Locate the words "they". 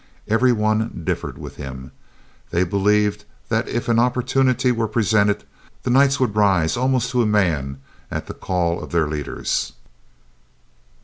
2.49-2.63